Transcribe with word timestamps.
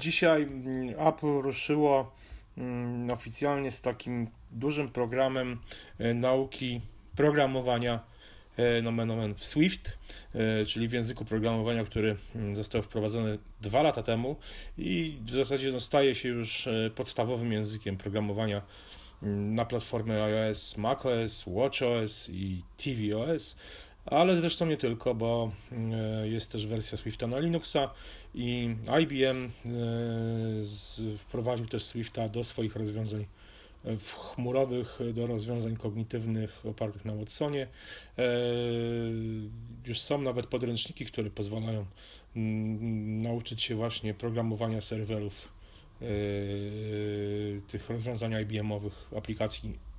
dzisiaj 0.00 0.46
Apple 0.98 1.40
ruszyło 1.40 2.12
oficjalnie 3.12 3.70
z 3.70 3.82
takim 3.82 4.26
dużym 4.52 4.88
programem 4.88 5.58
nauki 6.14 6.80
programowania 7.16 8.00
nomen 8.82 9.08
nomen 9.08 9.34
w 9.34 9.44
Swift, 9.44 9.98
czyli 10.66 10.88
w 10.88 10.92
języku 10.92 11.24
programowania, 11.24 11.84
który 11.84 12.16
został 12.52 12.82
wprowadzony 12.82 13.38
dwa 13.60 13.82
lata 13.82 14.02
temu 14.02 14.36
i 14.78 15.18
w 15.24 15.30
zasadzie 15.30 15.72
no, 15.72 15.80
staje 15.80 16.14
się 16.14 16.28
już 16.28 16.68
podstawowym 16.94 17.52
językiem 17.52 17.96
programowania 17.96 18.62
na 19.22 19.64
platformy 19.64 20.22
iOS, 20.22 20.76
macOS, 20.76 21.44
watchOS 21.46 22.28
i 22.32 22.62
tvOS, 22.76 23.56
ale 24.06 24.34
zresztą 24.34 24.66
nie 24.66 24.76
tylko, 24.76 25.14
bo 25.14 25.52
e, 25.72 26.28
jest 26.28 26.52
też 26.52 26.66
wersja 26.66 26.98
Swifta 26.98 27.26
na 27.26 27.38
Linuxa 27.38 27.94
i 28.34 28.74
IBM 29.02 29.44
e, 29.44 29.48
wprowadził 31.18 31.66
też 31.66 31.82
Swifta 31.82 32.28
do 32.28 32.44
swoich 32.44 32.76
rozwiązań 32.76 33.26
e, 33.84 33.96
w 33.98 34.14
chmurowych, 34.14 34.98
do 35.14 35.26
rozwiązań 35.26 35.76
kognitywnych 35.76 36.66
opartych 36.66 37.04
na 37.04 37.14
Watsonie. 37.14 37.66
Już 39.86 40.00
są 40.00 40.20
nawet 40.20 40.46
podręczniki, 40.46 41.06
które 41.06 41.30
pozwalają 41.30 41.86
nauczyć 43.22 43.62
się 43.62 43.74
właśnie 43.74 44.14
programowania 44.14 44.80
serwerów 44.80 45.48
tych 47.68 47.90
rozwiązań 47.90 48.32
IBM-owych, 48.42 49.10
aplikacji 49.16 49.89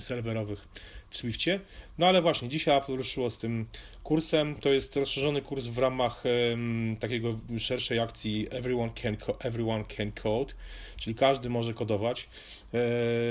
serwerowych 0.00 0.68
w 1.10 1.16
Swiftie. 1.16 1.60
No 1.98 2.06
ale 2.06 2.22
właśnie, 2.22 2.48
dzisiaj 2.48 2.78
Apple 2.78 2.96
ruszyło 2.96 3.30
z 3.30 3.38
tym 3.38 3.66
kursem. 4.02 4.54
To 4.54 4.72
jest 4.72 4.96
rozszerzony 4.96 5.42
kurs 5.42 5.66
w 5.66 5.78
ramach 5.78 6.24
um, 6.50 6.96
takiego 7.00 7.38
szerszej 7.58 7.98
akcji 7.98 8.46
Everyone 8.50 8.90
Can, 9.02 9.16
Everyone 9.40 9.84
Can 9.84 10.12
Code, 10.12 10.54
czyli 10.96 11.16
każdy 11.16 11.48
może 11.48 11.74
kodować. 11.74 12.22
E, 12.22 12.26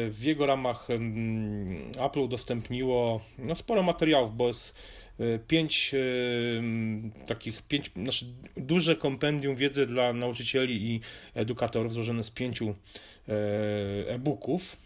w 0.09 0.20
jego 0.22 0.45
ramach 0.45 0.88
Apple 2.00 2.20
udostępniło 2.20 3.22
no, 3.38 3.56
sporo 3.56 3.83
materiałów, 3.83 4.38
bo 4.38 4.48
jest 4.48 4.76
E, 5.20 5.39
pięć 5.39 5.95
takich, 7.28 7.61
pięć, 7.61 7.92
znaczy 7.95 8.26
duże 8.58 8.95
kompendium 8.95 9.56
wiedzy 9.56 9.86
dla 9.86 10.14
nauczycieli 10.14 10.94
i 10.94 11.00
edukatorów 11.33 11.94
złożone 11.94 12.23
z 12.23 12.31
pięciu 12.31 12.76
e-booków, 14.08 14.78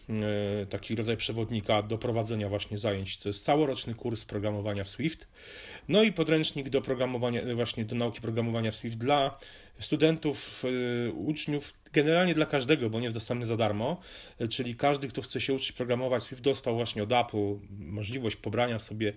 taki 0.69 0.95
rodzaj 0.95 1.17
przewodnika 1.17 1.81
do 1.81 1.97
prowadzenia 1.97 2.49
właśnie 2.49 2.77
zajęć. 2.77 3.17
To 3.17 3.29
jest 3.29 3.45
całoroczny 3.45 3.93
kurs 3.93 4.25
programowania 4.25 4.83
w 4.83 4.89
Swift. 4.89 5.27
No 5.87 6.03
i 6.03 6.11
podręcznik 6.11 6.69
do 6.69 6.81
programowania, 6.81 7.55
właśnie 7.55 7.85
do 7.85 7.95
nauki 7.95 8.21
programowania 8.21 8.71
w 8.71 8.75
Swift 8.75 8.97
dla 8.97 9.37
studentów, 9.79 10.63
uczniów, 11.13 11.73
generalnie 11.93 12.33
dla 12.33 12.45
każdego, 12.45 12.89
bo 12.89 12.99
nie 12.99 13.03
jest 13.03 13.15
dostępny 13.15 13.45
za 13.45 13.57
darmo, 13.57 13.97
czyli 14.49 14.75
każdy, 14.75 15.07
kto 15.07 15.21
chce 15.21 15.41
się 15.41 15.53
uczyć 15.53 15.71
programować 15.71 16.23
Swift, 16.23 16.43
dostał 16.43 16.75
właśnie 16.75 17.03
od 17.03 17.11
Apple 17.11 17.55
możliwość 17.69 18.35
pobrania 18.35 18.79
sobie 18.79 19.13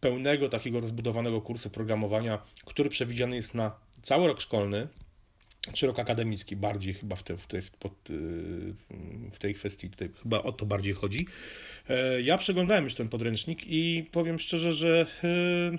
pełnego 0.00 0.48
takiego 0.48 0.80
rozbudowanego 0.80 1.40
kursu 1.40 1.70
programowania, 1.70 2.42
który 2.64 2.90
przewidziany 2.90 3.36
jest 3.36 3.54
na 3.54 3.76
cały 4.02 4.26
rok 4.26 4.40
szkolny, 4.40 4.88
czy 5.72 5.86
rok 5.86 5.98
akademicki 5.98 6.56
bardziej 6.56 6.94
chyba 6.94 7.16
w, 7.16 7.22
te, 7.22 7.36
w, 7.36 7.46
tej, 7.46 7.62
pod, 7.78 8.10
y, 8.10 8.74
w 9.32 9.38
tej 9.38 9.54
kwestii, 9.54 9.90
tutaj 9.90 10.10
chyba 10.22 10.42
o 10.42 10.52
to 10.52 10.66
bardziej 10.66 10.92
chodzi. 10.92 11.26
E, 11.88 12.20
ja 12.20 12.38
przeglądałem 12.38 12.84
już 12.84 12.94
ten 12.94 13.08
podręcznik 13.08 13.60
i 13.66 14.04
powiem 14.12 14.38
szczerze, 14.38 14.72
że 14.72 15.06
y, 15.24 15.78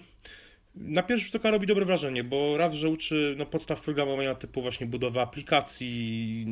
na 0.75 1.03
pierwszy 1.03 1.25
rzut 1.25 1.35
oka 1.35 1.51
robi 1.51 1.67
dobre 1.67 1.85
wrażenie, 1.85 2.23
bo 2.23 2.57
raz, 2.57 2.73
że 2.73 2.89
uczy 2.89 3.35
no, 3.37 3.45
podstaw 3.45 3.81
programowania 3.81 4.35
typu 4.35 4.61
właśnie 4.61 4.87
budowa 4.87 5.21
aplikacji, 5.21 6.45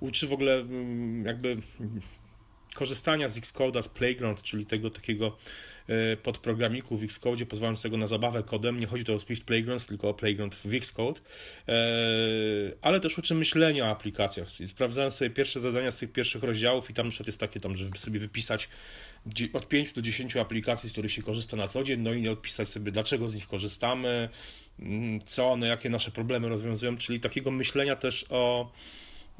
y, 0.00 0.06
uczy 0.06 0.26
w 0.26 0.32
ogóle 0.32 0.64
jakby 1.24 1.56
korzystania 2.74 3.28
z 3.28 3.38
Xcode'a, 3.38 3.82
z 3.82 3.88
Playground, 3.88 4.42
czyli 4.42 4.66
tego 4.66 4.90
takiego 4.90 5.36
E, 5.88 6.16
podprogramiku 6.16 6.96
w 6.96 7.04
Xcode 7.04 7.46
pozwalającego 7.46 7.96
na 7.96 8.06
zabawę 8.06 8.42
kodem. 8.42 8.80
Nie 8.80 8.86
chodzi 8.86 9.04
tu 9.04 9.14
o 9.14 9.18
Swift 9.18 9.44
Playground, 9.44 9.86
tylko 9.86 10.08
o 10.08 10.14
Playground 10.14 10.54
w 10.54 10.74
Xcode, 10.74 11.20
e, 11.68 11.72
ale 12.82 13.00
też 13.00 13.18
uczy 13.18 13.34
myślenia 13.34 13.86
o 13.86 13.90
aplikacjach. 13.90 14.48
Sprawdzałem 14.66 15.10
sobie 15.10 15.30
pierwsze 15.30 15.60
zadania 15.60 15.90
z 15.90 15.98
tych 15.98 16.12
pierwszych 16.12 16.42
rozdziałów 16.42 16.90
i 16.90 16.94
tam 16.94 17.08
przykład 17.08 17.26
jest 17.26 17.40
takie 17.40 17.60
tam, 17.60 17.76
żeby 17.76 17.98
sobie 17.98 18.20
wypisać 18.20 18.68
od 19.52 19.68
5 19.68 19.92
do 19.92 20.02
10 20.02 20.36
aplikacji, 20.36 20.88
z 20.88 20.92
których 20.92 21.12
się 21.12 21.22
korzysta 21.22 21.56
na 21.56 21.66
co 21.66 21.82
dzień, 21.82 22.00
no 22.00 22.12
i 22.12 22.28
odpisać 22.28 22.68
sobie, 22.68 22.92
dlaczego 22.92 23.28
z 23.28 23.34
nich 23.34 23.46
korzystamy, 23.46 24.28
mm, 24.78 25.20
co 25.20 25.50
one, 25.50 25.66
jakie 25.66 25.90
nasze 25.90 26.10
problemy 26.10 26.48
rozwiązują, 26.48 26.96
czyli 26.96 27.20
takiego 27.20 27.50
myślenia 27.50 27.96
też 27.96 28.24
o 28.30 28.72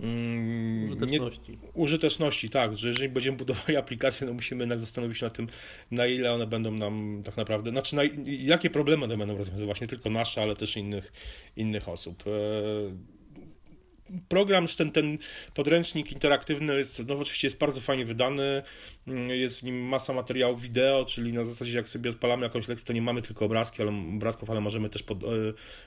Mm, 0.01 0.85
użyteczności. 0.85 1.53
Nie, 1.53 1.59
użyteczności, 1.75 2.51
tak, 2.51 2.79
że 2.79 2.89
jeżeli 2.89 3.09
będziemy 3.09 3.37
budowali 3.37 3.77
aplikacje, 3.77 4.27
no 4.27 4.33
musimy 4.33 4.63
jednak 4.63 4.81
zastanowić 4.81 5.19
się 5.19 5.27
nad 5.27 5.37
tym, 5.37 5.49
na 5.91 6.07
ile 6.07 6.33
one 6.33 6.47
będą 6.47 6.71
nam 6.71 7.23
tak 7.25 7.37
naprawdę, 7.37 7.71
znaczy 7.71 7.97
na, 7.97 8.03
jakie 8.27 8.71
problemy 8.71 9.05
one 9.05 9.17
będą 9.17 9.37
rozwiązywać, 9.37 9.81
nie 9.81 9.87
tylko 9.87 10.11
nasze, 10.11 10.43
ale 10.43 10.57
też 10.57 10.77
innych, 10.77 11.13
innych 11.57 11.89
osób. 11.89 12.25
E, 12.27 13.19
program, 14.29 14.67
ten, 14.79 14.91
ten 14.91 15.19
podręcznik 15.55 16.13
interaktywny 16.13 16.79
jest, 16.79 17.03
no 17.09 17.15
oczywiście 17.15 17.47
jest 17.47 17.59
bardzo 17.59 17.81
fajnie 17.81 18.05
wydany, 18.05 18.63
mm, 19.07 19.31
jest 19.31 19.61
w 19.61 19.63
nim 19.63 19.81
masa 19.81 20.13
materiałów 20.13 20.63
wideo, 20.63 21.05
czyli 21.05 21.33
na 21.33 21.45
zasadzie 21.45 21.77
jak 21.77 21.89
sobie 21.89 22.11
odpalamy 22.11 22.43
jakąś 22.43 22.69
lekcję, 22.69 22.87
to 22.87 22.93
nie 22.93 23.03
mamy 23.03 23.23
tylko 23.23 23.45
obrazki, 23.45 23.83
ale, 23.83 23.91
obrazków, 23.91 24.51
ale 24.51 24.61
możemy 24.61 24.89
też 24.89 25.03
pod, 25.03 25.23
e, 25.23 25.27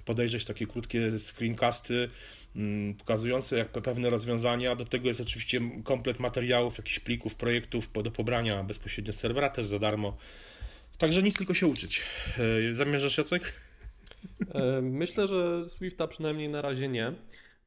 podejrzeć 0.06 0.46
takie 0.46 0.68
krótkie 0.68 1.12
screencasty 1.20 2.10
pokazujące 2.98 3.58
jak 3.58 3.70
pewne 3.70 4.10
rozwiązania. 4.10 4.76
Do 4.76 4.86
tego 4.86 5.08
jest 5.08 5.22
oczywiście 5.22 5.62
komplet 5.84 6.20
materiałów, 6.20 6.78
jakichś 6.78 7.00
plików, 7.00 7.36
projektów 7.36 7.90
do 8.04 8.12
pobrania 8.12 8.64
bezpośrednio 8.64 9.14
z 9.14 9.16
serwera, 9.16 9.50
też 9.50 9.66
za 9.66 9.80
darmo. 9.80 10.18
Także 10.98 11.24
nic 11.24 11.38
tylko 11.38 11.54
się 11.54 11.68
uczyć. 11.68 12.04
E, 12.70 12.74
zamierzasz 12.74 13.18
Jacek? 13.18 13.54
E, 14.54 14.82
myślę, 14.82 15.28
że 15.28 15.70
Swifta 15.70 16.08
przynajmniej 16.08 16.50
na 16.50 16.62
razie 16.62 16.88
nie. 16.88 17.14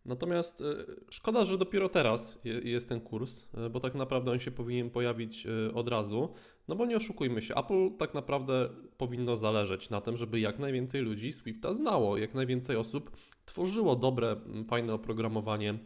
Natomiast 0.04 0.60
e, 0.60 0.64
szkoda, 1.10 1.44
że 1.44 1.58
dopiero 1.58 1.88
teraz 1.88 2.40
jest 2.44 2.88
ten 2.88 3.00
kurs, 3.00 3.46
e, 3.54 3.70
bo 3.70 3.80
tak 3.80 3.94
naprawdę 3.94 4.30
on 4.30 4.40
się 4.40 4.50
powinien 4.50 4.90
pojawić 4.90 5.46
e, 5.46 5.74
od 5.74 5.88
razu. 5.88 6.28
No 6.68 6.76
bo 6.76 6.86
nie 6.86 6.96
oszukujmy 6.96 7.42
się, 7.42 7.54
Apple 7.54 7.96
tak 7.98 8.14
naprawdę 8.14 8.68
powinno 8.96 9.36
zależeć 9.36 9.90
na 9.90 10.00
tym, 10.00 10.16
żeby 10.16 10.40
jak 10.40 10.58
najwięcej 10.58 11.02
ludzi 11.02 11.32
Swifta 11.32 11.72
znało, 11.72 12.16
jak 12.16 12.34
najwięcej 12.34 12.76
osób 12.76 13.10
tworzyło 13.44 13.96
dobre, 13.96 14.36
fajne 14.68 14.94
oprogramowanie 14.94 15.78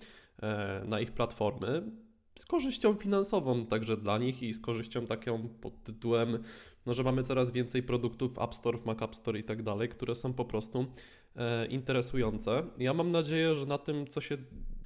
na 0.84 1.00
ich 1.00 1.12
platformy 1.12 1.82
z 2.38 2.46
korzyścią 2.46 2.94
finansową 2.94 3.66
także 3.66 3.96
dla 3.96 4.18
nich 4.18 4.42
i 4.42 4.52
z 4.52 4.60
korzyścią 4.60 5.06
taką 5.06 5.48
pod 5.48 5.84
tytułem, 5.84 6.38
no, 6.86 6.94
że 6.94 7.02
mamy 7.02 7.22
coraz 7.22 7.50
więcej 7.50 7.82
produktów 7.82 8.34
w 8.34 8.38
App 8.38 8.54
Store, 8.54 8.78
w 8.78 8.84
Mac 8.86 9.02
App 9.02 9.14
Store 9.14 9.38
i 9.38 9.44
tak 9.44 9.62
dalej, 9.62 9.88
które 9.88 10.14
są 10.14 10.32
po 10.32 10.44
prostu 10.44 10.86
interesujące. 11.69 12.62
Ja 12.78 12.94
mam 12.94 13.10
nadzieję, 13.10 13.54
że 13.54 13.66
na 13.66 13.78
tym, 13.78 14.06
co 14.06 14.21
się 14.21 14.37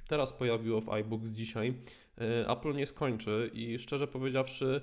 teraz 0.07 0.33
pojawiło 0.33 0.81
w 0.81 0.89
iBooks 0.89 1.29
dzisiaj, 1.29 1.73
e, 2.17 2.49
Apple 2.49 2.75
nie 2.75 2.87
skończy 2.87 3.51
i 3.53 3.79
szczerze 3.79 4.07
powiedziawszy, 4.07 4.81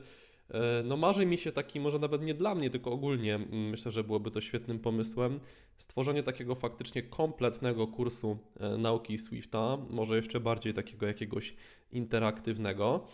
e, 0.50 0.82
no 0.84 0.96
marzy 0.96 1.26
mi 1.26 1.38
się 1.38 1.52
taki, 1.52 1.80
może 1.80 1.98
nawet 1.98 2.22
nie 2.22 2.34
dla 2.34 2.54
mnie, 2.54 2.70
tylko 2.70 2.92
ogólnie 2.92 3.38
myślę, 3.50 3.90
że 3.90 4.04
byłoby 4.04 4.30
to 4.30 4.40
świetnym 4.40 4.78
pomysłem, 4.78 5.40
stworzenie 5.76 6.22
takiego 6.22 6.54
faktycznie 6.54 7.02
kompletnego 7.02 7.86
kursu 7.86 8.38
e, 8.60 8.76
nauki 8.76 9.18
Swifta, 9.18 9.78
może 9.90 10.16
jeszcze 10.16 10.40
bardziej 10.40 10.74
takiego 10.74 11.06
jakiegoś 11.06 11.54
interaktywnego. 11.92 13.06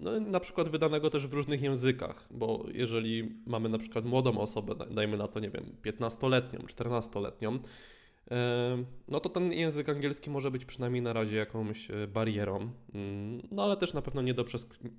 No, 0.00 0.20
na 0.20 0.40
przykład 0.40 0.68
wydanego 0.68 1.10
też 1.10 1.26
w 1.26 1.32
różnych 1.32 1.62
językach, 1.62 2.28
bo 2.30 2.64
jeżeli 2.72 3.34
mamy 3.46 3.68
na 3.68 3.78
przykład 3.78 4.04
młodą 4.04 4.38
osobę, 4.38 4.74
dajmy 4.90 5.16
na 5.16 5.28
to, 5.28 5.40
nie 5.40 5.50
wiem, 5.50 5.64
15-letnią, 5.84 6.58
14-letnią, 6.58 7.58
no 9.08 9.20
to 9.20 9.28
ten 9.28 9.52
język 9.52 9.88
angielski 9.88 10.30
może 10.30 10.50
być 10.50 10.64
przynajmniej 10.64 11.02
na 11.02 11.12
razie 11.12 11.36
jakąś 11.36 11.90
e, 11.90 12.06
barierą, 12.06 12.70
mm, 12.94 13.42
no 13.50 13.64
ale 13.64 13.76
też 13.76 13.94
na 13.94 14.02
pewno 14.02 14.22
nie, 14.22 14.34
do 14.34 14.44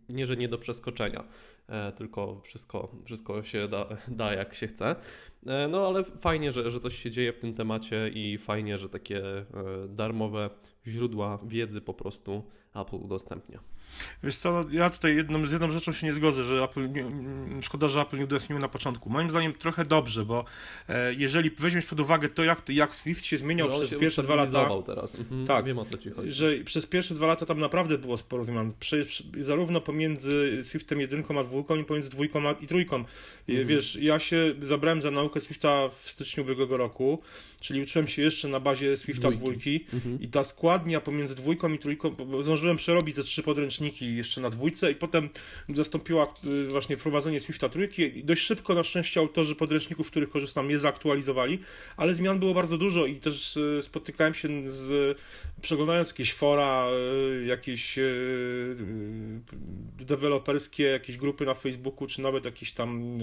nie 0.10 0.26
że 0.26 0.38
nie 0.38 0.48
do 0.48 0.58
przeskoczenia, 0.58 1.24
e, 1.68 1.92
tylko 1.92 2.42
wszystko, 2.44 2.92
wszystko 3.06 3.44
się 3.44 3.68
da, 3.68 3.88
da 4.08 4.34
jak 4.34 4.56
się 4.56 4.68
chce. 4.68 4.96
E, 5.46 5.68
no 5.68 5.88
ale 5.88 6.04
fajnie, 6.04 6.52
że, 6.52 6.72
że 6.72 6.80
coś 6.80 6.96
się 6.96 7.12
dzieje 7.12 7.34
w 7.34 7.40
tym 7.40 7.54
temacie 7.54 8.10
i 8.10 8.38
fajnie, 8.38 8.78
że 8.78 8.90
takie 8.90 9.22
darmowe 9.90 10.50
źródła 10.88 11.40
wiedzy 11.48 11.82
po 11.82 11.94
prostu 11.94 12.44
Apple 12.76 12.96
udostępnia. 12.96 13.60
Wiesz 14.24 14.38
co, 14.38 14.52
no, 14.52 14.66
ja 14.72 14.90
tutaj 14.90 15.16
jedną, 15.16 15.46
z 15.46 15.52
jedną 15.52 15.72
rzeczą 15.72 15.92
się 15.92 16.08
nie 16.08 16.14
zgodzę, 16.14 16.44
że 16.44 16.64
Apple, 16.64 16.92
nie, 16.92 17.06
szkoda, 17.62 17.88
że 17.88 18.02
Apple 18.02 18.18
nie 18.18 18.24
udostępnił 18.24 18.60
na 18.60 18.68
początku. 18.68 19.10
Moim 19.10 19.30
zdaniem 19.30 19.54
trochę 19.54 19.86
dobrze, 19.86 20.26
bo 20.26 20.46
e, 20.90 21.14
jeżeli 21.14 21.52
weźmiesz 21.58 21.86
pod 21.86 22.00
uwagę 22.00 22.30
to, 22.30 22.44
jak, 22.44 22.70
jak 22.70 22.96
Swift 22.96 23.26
się 23.26 23.38
zmieniał 23.38 23.70
przez 23.70 23.90
się 23.90 24.00
pierwsze 24.00 24.24
dwa 24.24 24.36
lata. 24.36 24.70
teraz. 24.86 25.20
Mhm, 25.20 25.48
tak, 25.48 25.66
wiem 25.66 25.80
o 25.80 25.86
co 25.86 25.98
ci 25.98 26.10
chodzi. 26.10 26.32
Że 26.32 26.58
przez 26.58 26.86
pierwsze 26.86 27.16
dwa 27.16 27.28
lata 27.28 27.46
tam 27.46 27.60
naprawdę 27.60 27.98
było 27.98 28.18
sporo 28.18 28.46
zmian. 28.46 28.74
Prze, 28.80 29.06
prze, 29.06 29.24
zarówno 29.42 29.82
pomiędzy 29.82 30.60
Swiftem 30.64 31.02
jedynką 31.02 31.40
a 31.40 31.44
dwójką 31.44 31.76
i 31.76 31.84
pomiędzy 31.86 32.10
dwójką 32.10 32.50
a, 32.50 32.52
i 32.52 32.68
trójką. 32.68 32.96
Mhm. 32.96 33.68
Wiesz, 33.68 33.96
ja 33.96 34.20
się 34.20 34.54
zabrałem 34.62 35.02
za 35.02 35.12
naukę 35.12 35.40
Swifta 35.40 35.90
w 35.90 36.10
styczniu 36.10 36.44
ubiegłego 36.44 36.78
roku 36.78 37.22
czyli 37.60 37.82
uczyłem 37.82 38.08
się 38.08 38.22
jeszcze 38.22 38.48
na 38.48 38.60
bazie 38.60 38.98
Swifta 38.98 39.32
Dwójki. 39.32 39.40
dwójki 39.40 39.86
Mhm. 39.94 40.22
i 40.22 40.28
ta 40.28 40.44
składnia 40.44 41.02
pomiędzy 41.02 41.36
dwójką 41.36 41.74
i 41.74 41.80
trójką, 41.80 42.16
zdążyłem 42.42 42.78
przerobić 42.78 43.16
te 43.16 43.24
trzy 43.24 43.44
podręczniki 43.44 44.16
jeszcze 44.16 44.42
na 44.42 44.50
dwójce 44.50 44.92
i 44.92 44.96
potem 44.96 45.30
zastąpiła 45.70 46.34
y, 46.46 46.68
właśnie 46.68 46.98
wprowadzenie 46.98 47.40
Swifta 47.40 47.70
trójki 47.70 48.02
i 48.02 48.24
dość 48.24 48.42
szybko 48.42 48.74
na 48.74 48.84
szczęście 48.84 49.20
autorzy 49.20 49.56
podręczników, 49.56 50.08
z 50.08 50.10
których 50.10 50.30
korzystam, 50.30 50.70
je 50.70 50.80
zaktualizowali, 50.80 51.60
ale 51.98 52.16
zmian 52.16 52.40
było 52.40 52.54
bardzo 52.54 52.78
dużo 52.78 53.06
i 53.06 53.16
też 53.16 53.58
y, 53.58 53.80
spotykałem 53.82 54.34
się 54.34 54.72
z, 54.72 55.18
przeglądając 55.62 56.10
jakieś 56.10 56.34
fora, 56.34 56.88
y, 57.42 57.46
jakieś 57.46 58.00
deweloperskie, 60.00 60.84
jakieś 60.84 61.18
grupy 61.18 61.46
na 61.46 61.54
Facebooku, 61.54 62.08
czy 62.08 62.22
nawet 62.22 62.46
jakieś 62.46 62.72
tam 62.72 63.20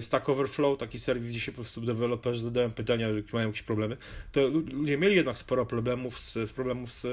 Stack 0.00 0.28
Overflow, 0.28 0.78
taki 0.78 0.98
serwis, 0.98 1.30
gdzie 1.30 1.40
się 1.40 1.52
po 1.52 1.56
prostu 1.56 1.80
deweloperzy 1.80 2.40
zadają 2.40 2.72
pytania, 2.72 3.08
jakie 3.08 3.28
mają 3.32 3.49
jakieś 3.50 3.62
problemy, 3.62 3.96
to 4.32 4.40
lu- 4.48 4.64
ludzie 4.72 4.98
mieli 4.98 5.16
jednak 5.16 5.38
sporo 5.38 5.66
problemów 5.66 6.20
z, 6.20 6.52
problemów 6.52 6.92
z 6.92 7.06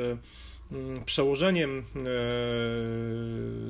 mm, 0.72 1.04
przełożeniem, 1.06 1.80
e, 1.80 1.81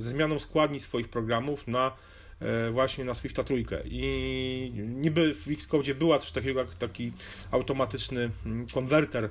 ze 0.01 0.09
zmianą 0.09 0.39
składni 0.39 0.79
swoich 0.79 1.09
programów 1.09 1.67
na 1.67 1.91
e, 2.39 2.71
właśnie 2.71 3.05
na 3.05 3.13
Swifta 3.13 3.43
trójkę. 3.43 3.81
I 3.85 4.71
niby 4.75 5.33
w 5.33 5.47
Xcode 5.51 5.95
była 5.95 6.19
coś 6.19 6.31
takiego 6.31 6.59
jak 6.59 6.75
taki 6.75 7.11
automatyczny 7.51 8.29
mm, 8.45 8.65
konwerter 8.73 9.29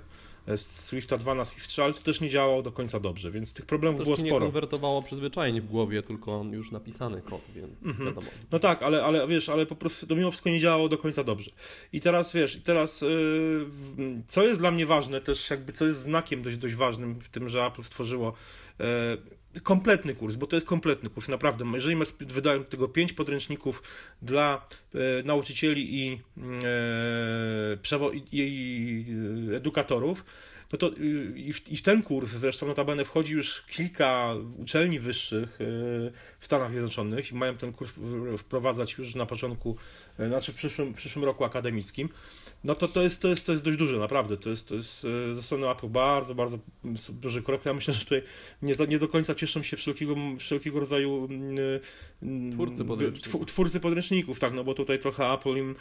z 0.56 0.60
Swifta 0.60 1.16
2 1.16 1.34
na 1.34 1.44
Swift 1.44 1.68
3, 1.68 1.82
ale 1.84 1.92
to 1.94 2.00
też 2.00 2.20
nie 2.20 2.28
działało 2.30 2.62
do 2.62 2.72
końca 2.72 3.00
dobrze, 3.00 3.30
więc 3.30 3.54
tych 3.54 3.66
problemów 3.66 4.04
było 4.04 4.16
ci 4.16 4.22
nie 4.22 4.30
sporo. 4.30 4.46
konwertowało 4.46 5.02
przyzwyczajenie 5.02 5.62
w 5.62 5.66
głowie, 5.66 6.02
tylko 6.02 6.44
już 6.52 6.70
napisany 6.70 7.22
kod, 7.22 7.40
więc 7.54 7.86
Mhm. 7.86 8.06
wiadomo. 8.08 8.26
No 8.52 8.58
tak, 8.58 8.82
ale, 8.82 9.04
ale 9.04 9.26
wiesz, 9.28 9.48
ale 9.48 9.66
po 9.66 9.76
prostu 9.76 10.06
to 10.06 10.14
mimo 10.16 10.30
wszystko 10.30 10.50
nie 10.50 10.60
działało 10.60 10.88
do 10.88 10.98
końca 10.98 11.24
dobrze. 11.24 11.50
I 11.92 12.00
teraz 12.00 12.32
wiesz, 12.32 12.56
i 12.56 12.60
teraz 12.60 13.00
yy, 13.00 13.66
co 14.26 14.42
jest 14.44 14.60
dla 14.60 14.70
mnie 14.70 14.86
ważne, 14.86 15.20
też 15.20 15.50
jakby 15.50 15.72
co 15.72 15.86
jest 15.86 16.00
znakiem 16.00 16.42
dość, 16.42 16.56
dość 16.56 16.74
ważnym 16.74 17.14
w 17.14 17.28
tym, 17.28 17.48
że 17.48 17.64
Apple 17.66 17.82
stworzyło 17.82 18.32
yy, 18.78 18.86
kompletny 19.62 20.14
kurs, 20.14 20.36
bo 20.36 20.46
to 20.46 20.56
jest 20.56 20.66
kompletny 20.66 21.10
kurs, 21.10 21.28
naprawdę. 21.28 21.64
Jeżeli 21.74 21.96
do 22.26 22.64
tego 22.64 22.88
pięć 22.88 23.12
podręczników 23.12 23.82
dla 24.22 24.68
yy, 24.94 25.00
nauczycieli 25.24 26.02
i, 26.02 26.20
przewo- 27.82 28.20
i, 28.32 29.04
yy, 29.48 29.56
edukatorów, 29.56 30.24
no 30.72 30.78
to 30.78 30.90
yy, 30.90 31.32
i 31.36 31.52
w, 31.52 31.72
i 31.72 31.76
w 31.76 31.82
ten 31.82 32.02
kurs 32.02 32.30
zresztą 32.30 32.66
notabene 32.66 33.04
wchodzi 33.04 33.32
już 33.32 33.62
kilka 33.62 34.34
uczelni 34.58 34.98
wyższych 34.98 35.58
w 36.40 36.44
Stanach 36.44 36.70
Zjednoczonych 36.70 37.32
i 37.32 37.34
mają 37.34 37.56
ten 37.56 37.72
kurs 37.72 37.92
wprowadzać 38.38 38.98
już 38.98 39.14
na 39.14 39.26
początku, 39.26 39.76
e, 40.18 40.28
znaczy 40.28 40.52
w 40.52 40.54
przyszłym, 40.54 40.92
przyszłym 40.92 41.24
roku 41.24 41.44
akademickim, 41.44 42.08
no 42.64 42.74
to 42.74 42.88
to 42.88 43.02
jest, 43.02 43.22
to 43.22 43.28
jest, 43.28 43.46
to 43.46 43.52
jest 43.52 43.64
dość 43.64 43.78
duże, 43.78 43.98
naprawdę. 43.98 44.36
To 44.36 44.50
jest, 44.50 44.68
to 44.68 44.74
jest 44.74 45.06
e, 45.30 45.34
ze 45.34 45.42
strony 45.42 45.70
Apple 45.70 45.88
bardzo, 45.88 46.34
bardzo 46.34 46.58
duży 47.12 47.42
krok. 47.42 47.64
Ja 47.64 47.74
myślę, 47.74 47.94
że 47.94 48.00
tutaj 48.00 48.22
nie, 48.62 48.74
nie 48.88 48.98
do 48.98 49.08
końca 49.08 49.34
cieszą 49.34 49.62
się 49.62 49.76
wszelkiego, 49.76 50.14
wszelkiego 50.38 50.80
rodzaju 50.80 51.28
mm, 51.30 51.58
mm, 52.22 52.52
Twórcy 52.52 52.84
podręczników. 52.84 53.42
tw- 53.42 53.44
twórcy 53.44 53.80
podręczników, 53.80 54.40
tak, 54.40 54.54
no 54.54 54.64
bo 54.64 54.74
tutaj 54.74 54.98
trochę 54.98 55.32
Apple 55.32 55.56
im 55.56 55.74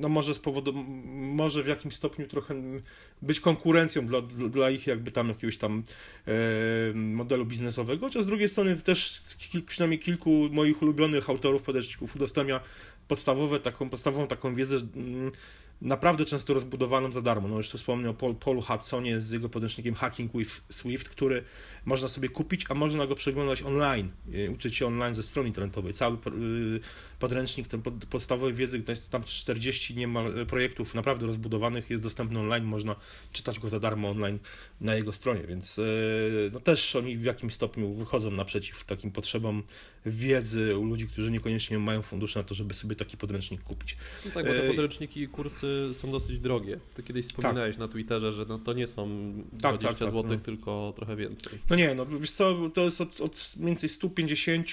no 0.00 0.08
może 0.08 0.34
z 0.34 0.38
powodu, 0.38 0.72
może 1.14 1.62
w 1.62 1.66
jakimś 1.66 1.94
stopniu 1.94 2.26
trochę 2.26 2.54
być 3.22 3.40
konkurencją 3.40 4.06
dla, 4.06 4.22
dla 4.22 4.70
ich 4.70 4.86
jakby 4.86 5.10
tam 5.10 5.28
jakiegoś 5.28 5.56
tam 5.56 5.82
e, 6.26 6.32
modelu 6.94 7.46
biznesowego, 7.46 8.06
chociaż 8.06 8.24
z 8.24 8.26
drugiej 8.26 8.48
strony 8.48 8.76
też 8.76 9.22
przynajmniej 9.66 9.98
kilku 9.98 10.48
moich 10.52 10.82
ulubionych 10.82 11.30
autorów 11.30 11.62
podręczników 11.62 12.16
udostępnia 12.16 12.60
podstawowe, 13.08 13.60
taką, 13.60 13.90
podstawową 13.90 14.17
taką 14.26 14.54
wiedzę 14.54 14.76
mm, 14.76 15.32
naprawdę 15.82 16.24
często 16.24 16.54
rozbudowaną 16.54 17.10
za 17.10 17.22
darmo. 17.22 17.48
No 17.48 17.56
już 17.56 17.70
tu 17.70 17.78
wspomniał 17.78 18.10
o 18.10 18.14
Paul, 18.14 18.34
Paulu 18.34 18.62
Hudsonie 18.62 19.20
z 19.20 19.30
jego 19.30 19.48
podręcznikiem 19.48 19.94
Hacking 19.94 20.32
with 20.32 20.60
Swift, 20.68 21.08
który 21.08 21.44
można 21.84 22.08
sobie 22.08 22.28
kupić, 22.28 22.66
a 22.68 22.74
można 22.74 23.06
go 23.06 23.14
przeglądać 23.14 23.62
online, 23.62 24.12
e, 24.34 24.50
uczyć 24.50 24.76
się 24.76 24.86
online 24.86 25.14
ze 25.14 25.22
strony 25.22 25.48
internetowej. 25.48 25.92
Cały 25.92 26.16
y, 26.16 26.80
podręcznik, 27.18 27.68
ten 27.68 27.82
pod, 27.82 27.94
podstawowej 28.06 28.54
wiedzy, 28.54 28.82
tam 29.10 29.24
40 29.24 29.96
niemal 29.96 30.46
projektów 30.46 30.94
naprawdę 30.94 31.26
rozbudowanych, 31.26 31.90
jest 31.90 32.02
dostępny 32.02 32.38
online, 32.38 32.64
można 32.64 32.96
czytać 33.32 33.58
go 33.58 33.68
za 33.68 33.80
darmo 33.80 34.10
online 34.10 34.38
na 34.80 34.94
jego 34.94 35.12
stronie, 35.12 35.42
więc 35.48 35.78
e, 35.78 35.82
no 36.52 36.60
też 36.60 36.96
oni 36.96 37.16
w 37.16 37.24
jakimś 37.24 37.54
stopniu 37.54 37.94
wychodzą 37.94 38.30
naprzeciw 38.30 38.84
takim 38.84 39.10
potrzebom 39.10 39.62
wiedzy 40.06 40.76
u 40.76 40.84
ludzi, 40.84 41.06
którzy 41.06 41.30
niekoniecznie 41.30 41.78
mają 41.78 42.02
fundusze 42.02 42.40
na 42.40 42.44
to, 42.44 42.54
żeby 42.54 42.74
sobie 42.74 42.96
taki 42.96 43.16
podręcznik 43.16 43.62
kupić. 43.62 43.96
No 44.24 44.30
tak, 44.30 44.46
bo 44.46 44.52
te 44.52 44.68
podręczniki 44.68 45.20
i 45.20 45.28
kursy 45.28 45.67
są 45.94 46.10
dosyć 46.10 46.38
drogie. 46.40 46.80
Ty 46.94 47.02
kiedyś 47.02 47.26
wspominałeś 47.26 47.76
na 47.76 47.88
Twitterze, 47.88 48.32
że 48.32 48.44
no 48.48 48.58
to 48.58 48.72
nie 48.72 48.86
są 48.86 49.08
20 49.52 49.60
Tak, 49.62 49.78
tak, 49.78 49.98
tak, 49.98 50.10
zł, 50.10 50.24
no. 50.30 50.36
tylko 50.36 50.92
trochę 50.96 51.16
więcej. 51.16 51.58
No 51.70 51.76
nie, 51.76 51.94
no 51.94 52.06
wiesz 52.06 52.30
co, 52.30 52.56
to 52.74 52.84
jest 52.84 53.00
od, 53.00 53.20
od 53.20 53.54
mniej 53.56 53.66
więcej 53.66 53.88
150, 53.88 54.66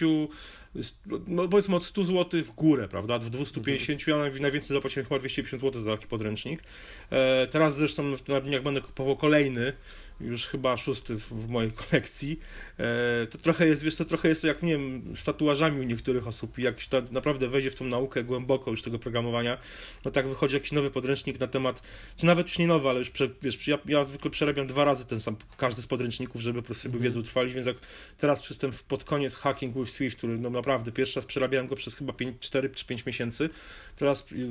no 1.28 1.48
powiedzmy 1.48 1.76
od 1.76 1.84
100 1.86 2.04
zł 2.04 2.44
w 2.44 2.52
górę, 2.52 2.88
prawda, 2.88 3.20
w 3.20 3.30
250, 3.30 4.08
ja 4.08 4.16
naj- 4.16 4.40
najwięcej 4.42 4.78
zapłaciłem 4.78 5.06
chyba 5.06 5.20
250 5.20 5.62
zł 5.62 5.82
za 5.82 5.92
taki 5.92 6.08
podręcznik. 6.08 6.64
E, 7.10 7.48
teraz 7.48 7.76
zresztą 7.76 8.04
na 8.28 8.42
dniach 8.42 8.64
będę 8.64 8.82
kupował 8.82 9.18
kolejny, 9.18 9.74
już 10.22 10.46
chyba 10.48 10.78
szósty 10.78 11.16
w, 11.16 11.30
w 11.30 11.50
mojej 11.50 11.72
kolekcji. 11.90 12.40
E, 12.80 13.28
to 13.28 13.38
trochę 13.38 13.68
jest, 13.68 13.84
wiesz 13.84 13.96
co, 13.96 14.06
trochę 14.06 14.30
jest 14.30 14.42
to 14.42 14.48
jak, 14.48 14.64
nie 14.64 14.72
wiem, 14.72 15.14
z 15.16 15.24
tatuażami 15.24 15.80
u 15.80 15.84
niektórych 15.84 16.28
osób, 16.28 16.58
jak 16.58 16.82
się 16.82 16.90
ta, 16.90 17.02
naprawdę 17.12 17.48
wejdzie 17.48 17.72
w 17.72 17.76
tą 17.76 17.86
naukę 17.86 18.24
głęboko 18.24 18.72
już 18.72 18.82
tego 18.82 19.00
programowania, 19.00 19.58
no 20.06 20.12
tak 20.12 20.28
wychodzi 20.28 20.54
jakiś 20.56 20.72
nowy 20.72 20.92
podręcznik 20.92 21.40
na 21.40 21.48
temat, 21.48 21.82
czy 22.18 22.26
nawet 22.26 22.48
już 22.48 22.60
nie 22.60 22.68
nowy, 22.68 22.90
ale 22.90 23.00
już, 23.00 23.10
prze, 23.10 23.30
wiesz, 23.42 23.68
ja, 23.68 23.78
ja 23.86 24.06
zwykle 24.06 24.32
przerabiam 24.32 24.68
dwa 24.68 24.86
razy 24.86 25.06
ten 25.06 25.20
sam, 25.20 25.36
każdy 25.58 25.82
z 25.82 25.88
podręczników, 25.88 26.42
żeby 26.42 26.62
po 26.62 26.66
prostu 26.66 26.84
sobie 26.84 26.94
Mhm. 26.96 27.04
wiedzę 27.04 27.20
utrwalić, 27.20 27.54
więc 27.54 27.68
jak 27.68 27.78
teraz 28.18 28.42
przystęp 28.42 28.76
pod 28.76 29.04
koniec 29.04 29.36
Hacking 29.36 29.76
with 29.78 29.90
Swift, 29.92 30.18
który 30.18 30.38
no 30.38 30.50
naprawdę 30.66 30.92
pierwszy 30.92 31.16
raz 31.20 31.26
przerabiałem 31.26 31.68
go 31.68 31.76
przez 31.76 31.96
chyba 31.96 32.14
5, 32.14 32.36
4 32.40 32.70
czy 32.70 32.86
5 32.86 33.06
miesięcy, 33.06 33.50
teraz 33.96 34.32
y, 34.32 34.48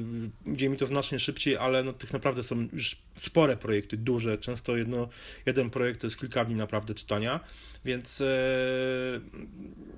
idzie 0.46 0.68
mi 0.68 0.76
to 0.76 0.86
znacznie 0.86 1.18
szybciej, 1.18 1.56
ale 1.56 1.84
no 1.84 1.92
tych 1.92 2.12
naprawdę 2.12 2.42
są 2.42 2.68
już 2.72 2.96
spore 3.16 3.56
projekty, 3.56 3.96
duże, 3.96 4.38
często 4.38 4.76
jedno, 4.76 5.08
jeden 5.46 5.70
projekt 5.70 6.00
to 6.00 6.06
jest 6.06 6.18
kilka 6.20 6.44
dni 6.44 6.54
naprawdę 6.54 6.94
czytania, 6.94 7.40
więc 7.84 8.20
e, 8.20 8.26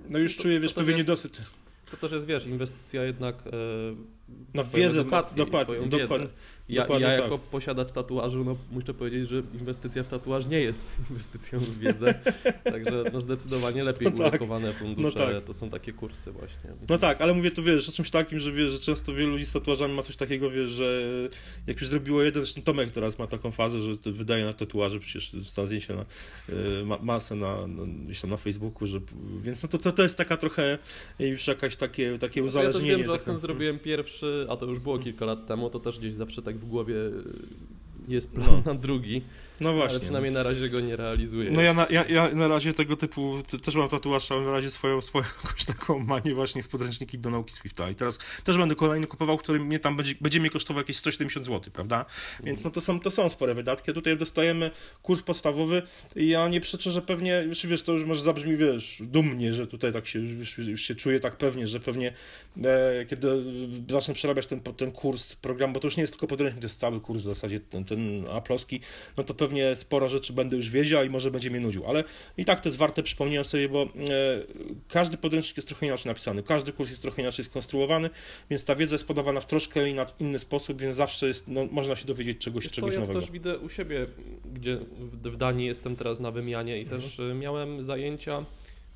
no 0.09 0.19
już 0.19 0.37
To- 0.37 0.43
czuję, 0.43 0.61
wiesz, 0.61 0.73
pewien 0.73 1.05
dosyć. 1.05 1.35
To 1.91 1.97
też 1.97 2.13
jest, 2.13 2.27
wiesz, 2.27 2.47
inwestycja 2.47 3.05
jednak 3.05 3.37
e, 3.47 3.51
Na 4.55 4.65
wiedzę, 4.65 5.01
edukację 5.01 5.37
dokładnie, 5.37 5.75
swoją 5.75 5.89
dokładnie. 5.89 6.19
wiedzę. 6.27 6.33
Ja, 6.69 6.83
dokładnie 6.83 7.07
ja 7.07 7.15
tak. 7.15 7.23
jako 7.25 7.39
posiadacz 7.39 7.93
tatuażu, 7.93 8.45
no 8.45 8.57
muszę 8.73 8.95
powiedzieć, 8.95 9.29
że 9.29 9.43
inwestycja 9.55 10.03
w 10.03 10.09
tatuaż 10.09 10.47
nie 10.47 10.61
jest 10.61 10.81
inwestycją 11.11 11.59
w 11.59 11.79
wiedzę, 11.79 12.15
także 12.65 13.05
no 13.13 13.21
zdecydowanie 13.21 13.85
lepiej 13.91 14.09
No 14.13 14.19
tak. 14.19 14.29
ulokowane 14.33 14.73
fundusze 14.73 15.19
No 15.19 15.35
tak. 15.35 15.45
to 15.45 15.53
są 15.55 15.71
takie 15.71 15.93
kursy 15.93 16.33
właśnie. 16.33 16.71
No 16.89 16.99
tak, 16.99 17.21
ale 17.21 17.35
mówię 17.35 17.51
tu, 17.51 17.63
wiesz, 17.63 17.89
o 17.89 17.93
czymś 17.93 18.11
takim, 18.11 18.39
że 18.41 18.53
wiesz, 18.53 18.73
że 18.73 18.79
często 18.79 19.13
wielu 19.15 19.31
ludzi 19.31 19.47
z 19.47 19.53
tatuażami 19.53 19.95
ma 19.95 20.03
coś 20.03 20.17
takiego, 20.17 20.51
wiesz, 20.51 20.71
że 20.71 21.03
jak 21.67 21.81
już 21.81 21.89
zrobiło 21.89 22.23
jeden, 22.23 22.43
zresztą 22.45 22.63
Tomek 22.63 22.91
teraz 22.91 23.19
ma 23.19 23.27
taką 23.27 23.51
fazę, 23.51 23.81
że 23.81 23.97
to 23.97 24.13
wydaje 24.13 24.45
na 24.45 24.53
tatuaże, 24.53 25.01
przecież 25.01 25.31
wstał 25.45 25.67
zdjęcie 25.67 25.95
na 25.95 26.05
y, 26.81 26.85
ma, 26.85 26.99
masę 27.03 27.35
na, 27.35 27.67
na, 27.67 27.83
gdzieś 28.05 28.21
tam 28.21 28.31
na 28.31 28.37
Facebooku, 28.37 28.87
że, 28.87 29.01
więc 29.41 29.63
no 29.63 29.69
to, 29.69 29.79
to, 29.79 29.93
to 29.93 30.03
jest 30.03 30.19
taka 30.19 30.37
trochę 30.37 30.79
już 31.19 31.47
jakaś 31.47 31.77
takie, 31.77 32.19
takie 32.19 32.41
Ja 32.41 32.47
też 32.47 32.51
uzależnienie. 32.55 32.97
wiem, 32.97 33.07
że 33.07 33.13
odkąd 33.13 33.41
zrobiłem 33.41 33.79
pierwszy, 33.79 34.16
a 34.49 34.57
to 34.57 34.67
już 34.67 34.79
było 34.79 34.99
kilka 34.99 35.25
lat 35.25 35.47
temu, 35.47 35.71
to 35.71 35.81
też 35.81 35.99
gdzieś 35.99 36.15
zawsze 36.15 36.43
tak 36.43 36.59
w 36.59 36.69
głowie 36.69 36.95
jest 38.09 38.31
plan 38.31 38.63
No. 38.67 38.73
na 38.73 38.81
drugi, 38.81 39.23
No 39.61 39.69
ale 39.69 39.79
właśnie. 39.79 40.01
przynajmniej 40.01 40.33
na 40.35 40.43
razie 40.43 40.69
go 40.69 40.81
nie 40.81 40.97
realizuję. 40.97 41.51
No 41.51 41.63
ja 41.63 41.75
na, 41.75 41.87
ja, 41.91 42.05
ja 42.05 42.29
na 42.35 42.49
razie 42.49 42.73
tego 42.73 42.97
typu, 42.97 43.43
te- 43.49 43.59
też 43.59 43.75
mam 43.75 43.89
tatuaż, 43.89 44.33
ale 44.33 44.41
na 44.41 44.53
razie 44.53 44.71
swoją, 44.71 45.01
swoją 45.01 45.25
jakąś 45.45 45.65
taką 45.65 45.99
manię 45.99 46.35
właśnie 46.35 46.63
w 46.63 46.69
podręczniki 46.69 47.19
do 47.19 47.31
nauki 47.31 47.53
Swifta 47.55 47.91
i 47.91 47.95
teraz 47.95 48.19
też 48.45 48.59
będę 48.59 48.75
kolejny 48.75 49.07
kupował, 49.07 49.37
który 49.39 49.61
mnie 49.61 49.79
tam 49.79 49.97
będzie, 49.97 50.15
będzie 50.21 50.41
mnie 50.41 50.51
kosztował 50.51 50.81
jakieś 50.81 50.97
170 50.97 51.47
zł, 51.47 51.73
prawda? 51.73 52.05
Więc 52.45 52.65
no 52.65 52.71
to 52.71 52.81
są, 52.81 53.01
to 53.01 53.11
są 53.11 53.29
spore 53.29 53.55
wydatki, 53.55 53.91
a 53.91 53.95
tutaj 53.95 54.17
dostajemy 54.17 54.71
kurs 55.03 55.23
podstawowy 55.23 55.83
i 56.17 56.29
ja 56.29 56.49
nie 56.49 56.61
przeczę, 56.61 56.91
że 56.91 57.03
pewnie, 57.03 57.45
już 57.47 57.67
wiesz, 57.67 57.83
to 57.83 57.93
już 57.93 58.05
może 58.05 58.23
zabrzmi, 58.23 58.57
wiesz, 58.57 58.99
dumnie, 59.01 59.55
że 59.55 59.67
tutaj 59.67 59.93
tak 59.93 60.07
się, 60.07 60.19
już, 60.19 60.59
już 60.59 60.83
się 60.83 60.95
czuję 60.95 61.21
tak 61.21 61.37
pewnie, 61.37 61.67
że 61.67 61.81
pewnie 61.81 62.13
e, 62.65 63.05
kiedy 63.11 63.29
zacznę 63.89 64.15
przerabiać 64.15 64.47
ten, 64.47 64.61
ten 64.61 64.93
kurs 64.93 65.37
program, 65.37 65.73
bo 65.73 65.81
to 65.81 65.87
już 65.87 65.97
nie 65.97 66.01
jest 66.01 66.13
tylko 66.13 66.27
podręcznik, 66.27 66.61
to 66.61 66.65
jest 66.67 66.81
cały 66.81 67.01
kurs 67.01 67.21
w 67.21 67.25
zasadzie, 67.25 67.61
ten, 67.61 67.85
ten 67.97 68.25
aplowski, 68.37 68.81
no 69.17 69.25
to 69.25 69.35
pewnie 69.35 69.77
sporo 69.77 70.09
rzeczy 70.09 70.33
będę 70.33 70.57
już 70.57 70.71
wiedział 70.71 71.05
i 71.05 71.11
może 71.11 71.31
będzie 71.31 71.51
mnie 71.51 71.61
nudził, 71.61 71.87
ale 71.87 72.05
i 72.37 72.45
tak 72.45 72.61
to 72.61 72.69
jest 72.69 72.79
warte 72.79 73.03
przypomnienia 73.03 73.45
sobie, 73.45 73.69
bo 73.69 73.83
e, 73.83 73.87
każdy 74.89 75.17
podręcznik 75.17 75.57
jest 75.57 75.69
trochę 75.69 75.87
inaczej 75.87 76.11
napisany, 76.11 76.43
każdy 76.43 76.73
kurs 76.73 76.91
jest 76.91 77.03
trochę 77.03 77.23
inaczej 77.23 77.45
skonstruowany, 77.45 78.11
więc 78.51 78.65
ta 78.65 78.75
wiedza 78.75 78.95
jest 78.95 79.07
podawana 79.09 79.41
w 79.41 79.47
troszkę 79.47 79.81
inny 80.21 80.39
sposób, 80.39 80.81
więc 80.81 80.97
zawsze 80.97 81.29
jest, 81.29 81.49
no, 81.49 81.67
można 81.71 81.97
się 81.97 82.07
dowiedzieć 82.07 82.39
czegoś, 82.39 82.65
Wiesz 82.65 82.73
czegoś 82.73 82.95
ja 82.95 83.01
nowego. 83.01 83.21
też 83.21 83.31
widzę 83.31 83.59
u 83.59 83.69
siebie, 83.69 84.07
gdzie 84.55 84.79
w, 85.25 85.37
Danii 85.37 85.67
jestem 85.67 85.97
teraz 85.97 86.21
na 86.21 86.31
wymianie 86.31 86.79
i 86.79 86.83
Mhm. 86.83 87.03
też 87.03 87.21
miałem 87.35 87.83
zajęcia 87.83 88.45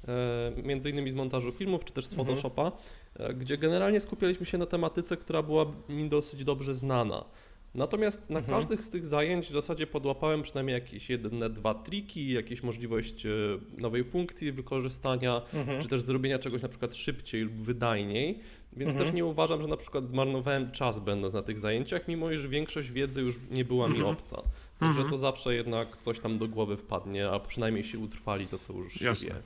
e, 0.09 0.53
między 0.63 0.91
innymi 0.91 1.11
z 1.11 1.15
montażu 1.15 1.53
filmów, 1.53 1.85
czy 1.85 1.93
też 1.93 2.07
z 2.07 2.13
Mhm. 2.13 2.27
Photoshopa, 2.29 2.73
e, 3.19 3.35
gdzie 3.35 3.59
generalnie 3.59 4.01
skupialiśmy 4.01 4.47
się 4.47 4.59
na 4.59 4.67
tematyce, 4.67 5.17
która 5.17 5.43
była 5.43 5.67
mi 5.89 6.09
dosyć 6.09 6.45
dobrze 6.45 6.75
znana. 6.75 7.25
Natomiast 7.75 8.31
na 8.31 8.39
Mhm. 8.39 8.59
każdych 8.61 8.85
z 8.85 8.91
tych 8.91 9.05
zajęć 9.05 9.47
w 9.49 9.53
zasadzie 9.53 9.87
podłapałem 9.87 10.43
przynajmniej 10.43 10.75
jakieś 10.75 11.11
jedne, 11.11 11.51
dwa 11.51 11.75
triki, 11.75 12.33
jakieś 12.33 12.63
możliwość 12.63 13.27
e, 13.27 13.31
nowej 13.79 14.05
funkcji 14.05 14.53
wykorzystania, 14.53 15.43
Mhm. 15.55 15.83
czy 15.83 15.89
też 15.89 16.01
zrobienia 16.01 16.39
czegoś 16.39 16.63
na 16.63 16.69
przykład 16.69 16.97
szybciej 16.97 17.43
lub 17.43 17.53
wydajniej. 17.53 18.39
Więc 18.77 18.91
Mhm. 18.91 19.07
też 19.07 19.15
nie 19.15 19.25
uważam, 19.25 19.63
że 19.63 19.69
na 19.69 19.77
przykład 19.77 20.09
zmarnowałem 20.09 20.71
czas 20.71 21.01
będąc 21.01 21.35
na 21.35 21.43
tych 21.43 21.59
zajęciach, 21.59 22.09
mimo 22.09 22.31
iż 22.31 22.47
większość 22.47 22.91
wiedzy 22.91 23.21
już 23.21 23.35
nie 23.51 23.65
była 23.65 23.89
mi 23.89 23.95
Mhm. 23.97 24.11
obca. 24.17 24.37
Także 24.79 25.01
Mhm. 25.01 25.11
to 25.11 25.19
zawsze 25.19 25.55
jednak 25.55 25.97
coś 25.97 26.21
tam 26.21 26.39
do 26.39 26.49
głowy 26.49 26.77
wpadnie, 26.77 27.29
a 27.31 27.41
przynajmniej 27.41 27.85
się 27.85 27.99
utrwali 27.99 28.47
to, 28.47 28.59
co 28.59 28.73
już 28.73 28.93
się 28.95 29.05
Jasne. 29.05 29.31
wie. 29.35 29.41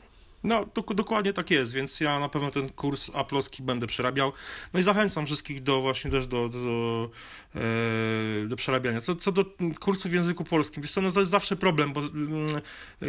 No, 0.45 0.65
dok- 0.75 0.95
dokładnie 0.95 1.33
tak 1.33 1.51
jest, 1.51 1.73
więc 1.73 2.01
ja 2.01 2.21
na 2.21 2.29
pewno 2.29 2.51
ten 2.51 2.69
kurs 2.69 3.11
aploski 3.15 3.63
będę 3.63 3.87
przerabiał. 3.87 4.33
No 4.75 4.81
i 4.81 4.83
zachęcam 4.83 5.27
wszystkich 5.27 5.63
do 5.63 5.81
właśnie 5.81 6.11
też 6.11 6.27
do, 6.27 6.49
do, 6.49 6.59
do, 6.59 7.11
e, 7.55 8.49
do 8.49 8.57
przerabiania. 8.57 9.01
Co, 9.01 9.15
co 9.17 9.33
do 9.33 9.45
kursów 9.81 10.11
w 10.11 10.15
języku 10.15 10.45
polskim, 10.45 10.83
wiesz 10.83 10.93
co, 10.93 11.01
no 11.01 11.11
to 11.13 11.21
jest 11.21 11.31
zawsze 11.31 11.57
problem, 11.57 11.93
bo 11.93 12.01
mm, 12.01 12.47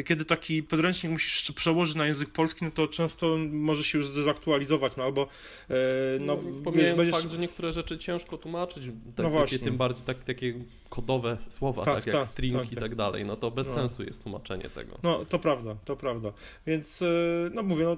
kiedy 0.06 0.26
taki 0.26 0.64
podręcznik 0.64 1.12
musisz 1.12 1.36
jeszcze 1.36 1.54
przełożyć 1.54 1.96
na 1.96 2.06
język 2.06 2.30
polski, 2.30 2.66
no 2.66 2.72
to 2.72 2.88
często 2.88 3.38
może 3.52 3.84
się 3.84 3.98
już 3.98 4.08
zdezaktualizować, 4.08 4.94
no 4.98 5.04
albo 5.04 5.28
e, 5.70 5.76
no, 6.20 6.40
No, 6.66 6.72
wiesz, 6.72 6.94
będziesz... 6.94 7.16
fakt, 7.16 7.30
że 7.32 7.38
niektóre 7.38 7.74
rzeczy 7.74 7.98
ciężko 7.98 8.38
tłumaczyć, 8.38 8.84
tak, 9.16 9.24
No 9.24 9.30
właśnie. 9.30 9.60
tym 9.60 9.78
bardziej 9.78 10.04
tak, 10.06 10.24
takie 10.24 10.54
kodowe 10.96 11.38
słowa, 11.50 11.84
Tak, 11.84 11.96
tak, 11.96 12.06
jak 12.08 12.16
tak, 12.16 12.26
string 12.26 12.54
tak, 12.56 12.72
i 12.72 12.76
tak. 12.76 12.84
tak 12.84 12.96
dalej, 12.96 13.26
no 13.26 13.36
to 13.36 13.52
bez 13.52 13.68
No. 13.68 13.74
sensu 13.74 14.04
jest 14.04 14.24
tłumaczenie 14.24 14.64
tego. 14.70 14.98
No, 15.04 15.26
to 15.26 15.40
prawda, 15.40 15.76
to 15.86 15.96
prawda. 15.96 16.32
Więc, 16.68 17.02
e, 17.02 17.06
no 17.54 17.64
mówię, 17.64 17.86
no, 17.86 17.98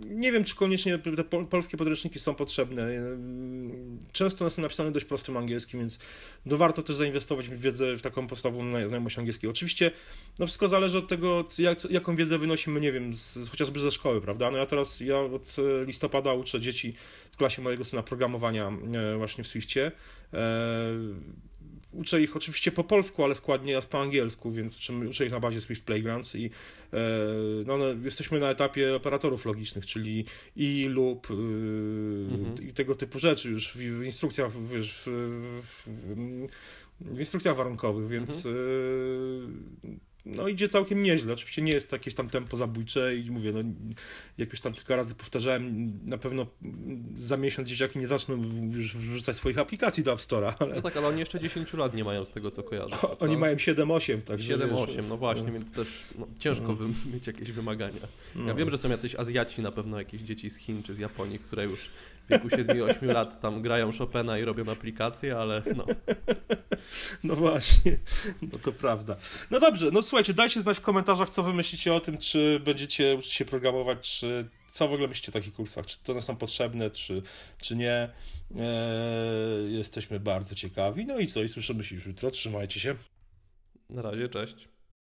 nie 0.00 0.32
wiem, 0.32 0.44
czy 0.44 0.54
koniecznie 0.54 0.98
te 0.98 1.24
pol- 1.24 1.46
polskie 1.46 1.76
podręczniki 1.76 2.18
są 2.18 2.34
potrzebne. 2.34 2.82
E, 2.82 3.18
Często 4.12 4.50
są 4.50 4.62
napisane 4.62 4.92
dość 4.92 5.06
prostym 5.06 5.36
angielskim, 5.36 5.80
więc 5.80 5.98
no, 6.46 6.56
warto 6.56 6.82
też 6.82 6.96
zainwestować 6.96 7.48
w 7.48 7.60
wiedzę, 7.60 7.96
w 7.96 8.02
taką 8.02 8.26
podstawową 8.26 8.70
zna- 8.70 8.88
znajomość 8.88 9.18
angielskiego. 9.18 9.50
Oczywiście, 9.50 9.90
no 10.38 10.46
wszystko 10.46 10.68
zależy 10.68 10.98
od 10.98 11.08
tego, 11.08 11.44
jak, 11.58 11.90
jaką 11.90 12.16
wiedzę 12.16 12.38
wynosimy, 12.38 12.80
nie 12.80 12.92
wiem, 12.92 13.14
z, 13.14 13.48
chociażby 13.50 13.80
ze 13.80 13.90
szkoły, 13.90 14.20
prawda? 14.20 14.50
No 14.50 14.58
ja 14.58 14.66
teraz, 14.66 15.00
ja 15.00 15.18
od 15.20 15.56
e, 15.82 15.84
listopada 15.84 16.32
uczę 16.32 16.60
dzieci 16.60 16.94
w 17.30 17.36
klasie 17.36 17.62
mojego 17.62 17.84
syna 17.84 18.02
programowania 18.02 18.68
e, 19.12 19.16
właśnie 19.16 19.44
w 19.44 19.46
Swiftie. 19.46 19.92
Uczę 21.92 22.22
ich 22.22 22.36
oczywiście 22.36 22.72
po 22.72 22.84
polsku, 22.84 23.24
ale 23.24 23.34
składnie 23.34 23.72
jest 23.72 23.88
po 23.88 24.00
angielsku, 24.00 24.52
więc 24.52 24.90
uczę 25.10 25.26
ich 25.26 25.32
na 25.32 25.40
bazie 25.40 25.60
Swift 25.60 25.84
Playgrounds 25.84 26.34
i 26.34 26.50
e, 26.92 26.98
no, 27.66 27.78
no, 27.78 27.84
jesteśmy 28.04 28.40
na 28.40 28.50
etapie 28.50 28.94
operatorów 28.94 29.46
logicznych, 29.46 29.86
czyli 29.86 30.24
i 30.56 30.86
lub 30.88 31.30
y, 31.30 31.34
Mhm. 31.34 32.68
i 32.68 32.72
tego 32.72 32.94
typu 32.94 33.18
rzeczy 33.18 33.50
już 33.50 33.68
w, 33.68 33.76
w 33.76 34.04
instrukcjach, 34.04 34.52
wiesz, 34.66 35.02
w, 35.06 35.10
w, 35.62 35.88
w 37.00 37.20
instrukcjach 37.20 37.56
warunkowych, 37.56 38.08
więc 38.08 38.46
y, 38.46 38.52
no 40.36 40.48
idzie 40.48 40.68
całkiem 40.68 41.02
nieźle. 41.02 41.32
Oczywiście 41.32 41.62
nie 41.62 41.72
jest 41.72 41.90
to 41.90 41.96
jakieś 41.96 42.14
tam 42.14 42.28
tempo 42.28 42.56
zabójcze 42.56 43.16
i 43.16 43.30
mówię, 43.30 43.52
no 43.52 43.60
jak 44.38 44.50
już 44.52 44.60
tam 44.60 44.72
kilka 44.72 44.96
razy 44.96 45.14
powtarzałem, 45.14 45.90
na 46.04 46.18
pewno 46.18 46.46
za 47.14 47.36
miesiąc 47.36 47.68
dzieciaki 47.68 47.98
nie 47.98 48.08
zaczną 48.08 48.42
już 48.72 48.96
wrzucać 48.96 49.36
swoich 49.36 49.58
aplikacji 49.58 50.04
do 50.04 50.12
App 50.12 50.20
Store'a, 50.20 50.52
ale 50.58 50.74
No 50.74 50.82
tak, 50.82 50.96
ale 50.96 51.06
oni 51.08 51.20
jeszcze 51.20 51.40
10 51.40 51.72
lat 51.74 51.94
nie 51.94 52.04
mają 52.04 52.24
z 52.24 52.30
tego, 52.30 52.50
co 52.50 52.62
kojarzę. 52.62 52.96
oni 53.02 53.16
prawda? 53.18 53.38
mają 53.38 53.56
7-8, 53.56 54.20
także 54.22 54.58
wiesz, 54.58 54.68
7-8, 54.70 55.08
no 55.08 55.16
właśnie, 55.16 55.52
więc 55.52 55.70
też 55.70 56.04
no, 56.18 56.26
ciężko 56.38 56.74
wy- 56.74 57.12
mieć 57.14 57.26
jakieś 57.26 57.52
wymagania. 57.52 58.00
no. 58.34 58.46
Ja 58.48 58.54
wiem, 58.54 58.70
że 58.70 58.78
są 58.78 58.90
jacyś 58.90 59.14
Azjaci, 59.14 59.62
na 59.62 59.72
pewno 59.72 59.98
jakieś 59.98 60.20
dzieci 60.22 60.50
z 60.50 60.56
Chin 60.56 60.82
czy 60.82 60.94
z 60.94 60.98
Japonii, 60.98 61.38
które 61.38 61.64
już 61.64 61.88
w 62.26 62.30
wieku 62.30 62.48
7-8 62.48 63.06
lat 63.06 63.40
tam 63.40 63.62
grają 63.62 63.90
Chopina 63.92 64.38
i 64.38 64.44
robią 64.44 64.72
aplikacje, 64.72 65.38
ale 65.38 65.62
no, 65.76 65.86
No 67.24 67.36
właśnie, 67.36 67.98
no 68.52 68.58
to 68.58 68.72
prawda. 68.72 69.16
No 69.50 69.60
dobrze, 69.60 69.90
no 69.92 70.02
słuchajcie, 70.02 70.34
dajcie 70.34 70.60
znać 70.60 70.78
w 70.78 70.80
komentarzach, 70.80 71.30
co 71.30 71.42
wy 71.42 71.52
myślicie 71.52 71.94
o 71.94 72.00
tym, 72.00 72.18
czy 72.18 72.60
będziecie 72.64 73.16
uczyć 73.16 73.32
się 73.32 73.44
programować, 73.44 74.18
czy 74.18 74.48
co 74.66 74.88
w 74.88 74.92
ogóle 74.92 75.08
myślicie 75.08 75.32
o 75.32 75.32
takich 75.32 75.54
kursach, 75.54 75.86
czy 75.86 75.98
to 76.02 76.12
one 76.12 76.22
są 76.22 76.36
potrzebne, 76.36 76.90
czy, 76.90 77.22
czy 77.60 77.76
nie. 77.76 78.08
Eee, 78.56 79.74
jesteśmy 79.74 80.20
bardzo 80.20 80.54
ciekawi. 80.54 81.06
No 81.06 81.18
i 81.18 81.26
co, 81.26 81.42
i 81.42 81.48
słyszymy 81.48 81.84
się 81.84 81.94
już 81.94 82.06
jutro, 82.06 82.30
trzymajcie 82.30 82.80
się. 82.80 82.94
na 83.90 84.02
razie, 84.02 84.28
cześć. 84.28 84.68